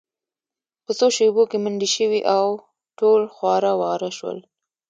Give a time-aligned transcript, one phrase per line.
[0.85, 2.45] په څو شیبو کې منډې شوې او
[2.99, 4.37] ټول خواره واره شول